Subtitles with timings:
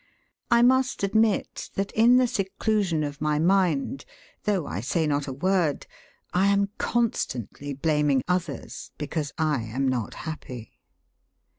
[0.49, 4.03] I must admit that in the seclusion of my mind,
[4.45, 5.85] though I say not a word,
[6.33, 10.79] I am constantly blaming others because I am not happy.